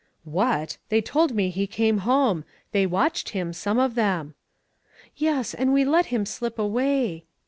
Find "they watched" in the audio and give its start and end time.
2.71-3.29